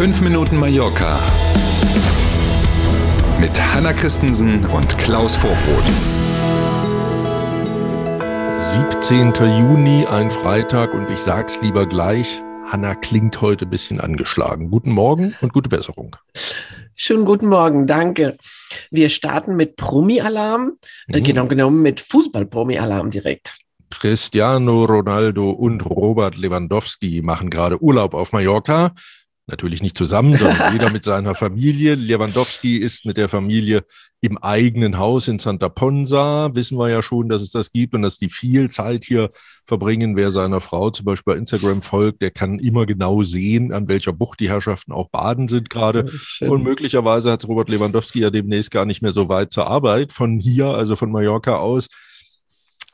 [0.00, 1.20] 5 Minuten Mallorca
[3.38, 5.84] mit Hanna Christensen und Klaus Vorbrot.
[8.72, 9.34] 17.
[9.58, 12.40] Juni, ein Freitag und ich sag's lieber gleich.
[12.64, 14.70] Hanna klingt heute ein bisschen angeschlagen.
[14.70, 16.16] Guten Morgen und gute Besserung.
[16.94, 18.38] Schönen guten Morgen, danke.
[18.90, 20.78] Wir starten mit Promi-Alarm,
[21.08, 21.22] äh, Mhm.
[21.24, 23.58] genau genommen mit Fußball-Promi-Alarm direkt.
[23.90, 28.94] Cristiano Ronaldo und Robert Lewandowski machen gerade Urlaub auf Mallorca.
[29.50, 31.96] Natürlich nicht zusammen, sondern jeder mit seiner Familie.
[31.96, 33.82] Lewandowski ist mit der Familie
[34.20, 36.54] im eigenen Haus in Santa Ponsa.
[36.54, 39.30] Wissen wir ja schon, dass es das gibt und dass die viel Zeit hier
[39.64, 40.14] verbringen.
[40.14, 44.12] Wer seiner Frau zum Beispiel bei Instagram folgt, der kann immer genau sehen, an welcher
[44.12, 46.08] Bucht die Herrschaften auch baden sind gerade.
[46.08, 46.48] Schön.
[46.48, 50.38] Und möglicherweise hat Robert Lewandowski ja demnächst gar nicht mehr so weit zur Arbeit von
[50.38, 51.88] hier, also von Mallorca aus.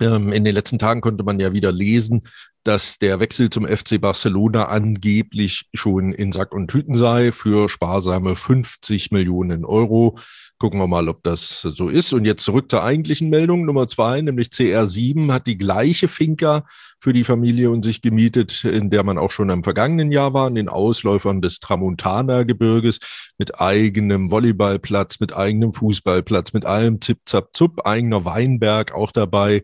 [0.00, 2.22] Ähm, in den letzten Tagen konnte man ja wieder lesen,
[2.64, 8.36] dass der Wechsel zum FC Barcelona angeblich schon in Sack und Tüten sei für sparsame
[8.36, 10.18] 50 Millionen Euro.
[10.58, 12.12] Gucken wir mal, ob das so ist.
[12.12, 16.64] Und jetzt zurück zur eigentlichen Meldung Nummer zwei, nämlich CR7 hat die gleiche Finca
[17.00, 20.46] für die Familie und sich gemietet, in der man auch schon im vergangenen Jahr war,
[20.46, 23.00] in den Ausläufern des Tramontana-Gebirges
[23.38, 29.62] mit eigenem Volleyballplatz, mit eigenem Fußballplatz, mit allem Zip-Zap-Zup, eigener Weinberg auch dabei.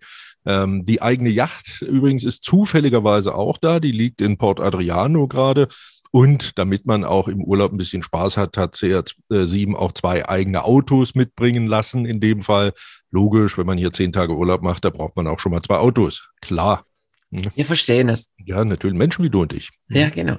[0.48, 5.68] Ähm, die eigene Yacht übrigens ist zufälligerweise auch da, die liegt in Port Adriano gerade.
[6.10, 10.64] Und damit man auch im Urlaub ein bisschen Spaß hat, hat CR7 auch zwei eigene
[10.64, 12.06] Autos mitbringen lassen.
[12.06, 12.72] In dem Fall
[13.10, 15.76] logisch, wenn man hier zehn Tage Urlaub macht, da braucht man auch schon mal zwei
[15.76, 16.26] Autos.
[16.40, 16.82] Klar.
[17.30, 18.32] Wir verstehen es.
[18.42, 19.68] Ja, natürlich Menschen wie du und ich.
[19.90, 20.38] Ja, genau.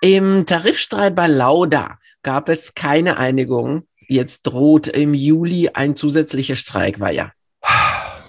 [0.00, 3.84] Im Tarifstreit bei Lauda gab es keine Einigung.
[4.08, 7.32] Jetzt droht im Juli ein zusätzlicher Streik, war ja.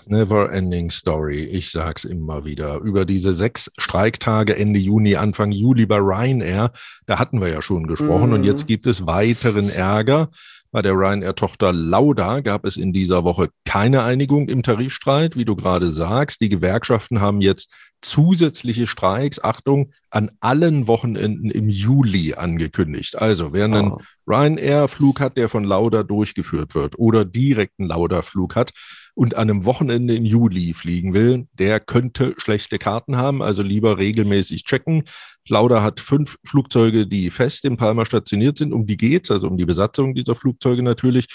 [0.07, 1.43] Never ending story.
[1.43, 2.77] Ich sag's immer wieder.
[2.77, 6.71] Über diese sechs Streiktage Ende Juni, Anfang Juli bei Ryanair,
[7.07, 8.27] da hatten wir ja schon gesprochen.
[8.27, 8.33] Mhm.
[8.33, 10.29] Und jetzt gibt es weiteren Ärger.
[10.71, 15.55] Bei der Ryanair-Tochter Lauda gab es in dieser Woche keine Einigung im Tarifstreit, wie du
[15.55, 16.41] gerade sagst.
[16.41, 23.19] Die Gewerkschaften haben jetzt zusätzliche Streiks, Achtung, an allen Wochenenden im Juli angekündigt.
[23.19, 24.01] Also wer einen Oh.
[24.27, 28.71] Ryanair-Flug hat, der von Lauda durchgeführt wird oder direkten Lauda-Flug hat
[29.15, 33.97] und an einem Wochenende im Juli fliegen will, der könnte schlechte Karten haben, also lieber
[33.97, 35.03] regelmäßig checken.
[35.47, 39.57] Lauda hat fünf Flugzeuge, die fest in Palma stationiert sind, um die geht's, also um
[39.57, 41.27] die Besatzung dieser Flugzeuge natürlich.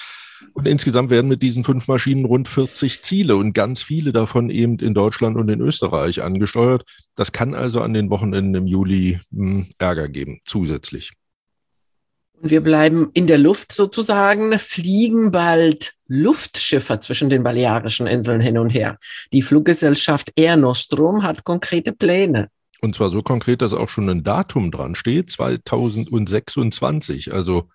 [0.53, 4.79] Und insgesamt werden mit diesen fünf Maschinen rund 40 Ziele und ganz viele davon eben
[4.79, 6.85] in Deutschland und in Österreich angesteuert.
[7.15, 11.13] Das kann also an den Wochenenden im Juli mh, Ärger geben, zusätzlich.
[12.43, 18.57] Und wir bleiben in der Luft sozusagen, fliegen bald Luftschiffe zwischen den Balearischen Inseln hin
[18.57, 18.97] und her.
[19.33, 22.49] Die Fluggesellschaft Air Nostrum hat konkrete Pläne.
[22.81, 27.69] Und zwar so konkret, dass auch schon ein Datum dran steht, 2026, also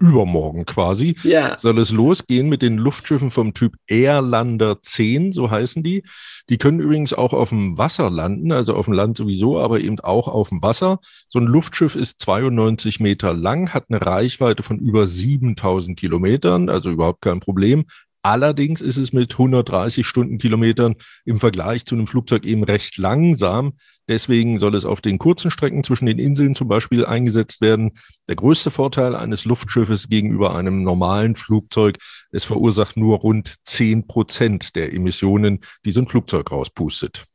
[0.00, 1.56] übermorgen quasi, Ja.
[1.58, 6.02] soll es losgehen mit den Luftschiffen vom Typ Airlander 10, so heißen die.
[6.48, 10.00] Die können übrigens auch auf dem Wasser landen, also auf dem Land sowieso, aber eben
[10.00, 11.00] auch auf dem Wasser.
[11.28, 16.90] So ein Luftschiff ist 92 Meter lang, hat eine Reichweite von über 7000 Kilometern, also
[16.90, 17.84] überhaupt kein Problem.
[18.26, 23.74] Allerdings ist es mit 130 Stundenkilometern im Vergleich zu einem Flugzeug eben recht langsam.
[24.08, 27.92] Deswegen soll es auf den kurzen Strecken zwischen den Inseln zum Beispiel eingesetzt werden.
[28.28, 31.98] Der größte Vorteil eines Luftschiffes gegenüber einem normalen Flugzeug,
[32.32, 37.26] es verursacht nur rund 10 Prozent der Emissionen, die so ein Flugzeug rauspustet.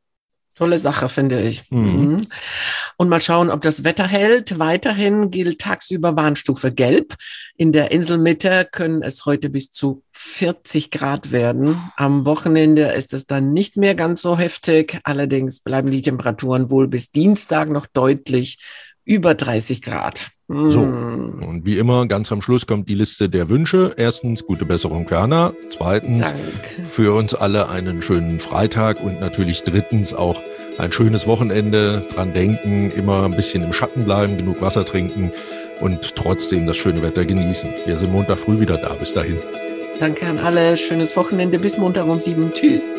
[0.54, 1.70] Tolle Sache, finde ich.
[1.70, 1.78] Mhm.
[1.80, 2.26] Mhm.
[2.98, 4.58] Und mal schauen, ob das Wetter hält.
[4.58, 7.14] Weiterhin gilt tagsüber Warnstufe Gelb.
[7.56, 11.80] In der Inselmitte können es heute bis zu 40 Grad werden.
[11.96, 14.98] Am Wochenende ist es dann nicht mehr ganz so heftig.
[15.04, 18.58] Allerdings bleiben die Temperaturen wohl bis Dienstag noch deutlich
[19.04, 20.30] über 30 Grad.
[20.48, 20.84] So.
[20.84, 21.42] Mhm.
[21.42, 23.94] Und wie immer, ganz am Schluss kommt die Liste der Wünsche.
[23.96, 25.54] Erstens, gute Besserung für Hanna.
[25.70, 26.84] Zweitens, Danke.
[26.88, 30.42] für uns alle einen schönen Freitag und natürlich drittens auch
[30.78, 32.06] ein schönes Wochenende.
[32.14, 35.32] Dran denken, immer ein bisschen im Schatten bleiben, genug Wasser trinken
[35.80, 37.70] und trotzdem das schöne Wetter genießen.
[37.86, 38.94] Wir sind Montag früh wieder da.
[38.94, 39.38] Bis dahin.
[40.00, 40.76] Danke an alle.
[40.76, 42.52] Schönes Wochenende bis Montag um sieben.
[42.52, 42.90] Tschüss.